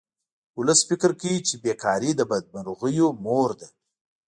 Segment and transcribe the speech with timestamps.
[0.57, 3.67] ولس فکر کوي چې بې کاري د بدمرغیو مور ده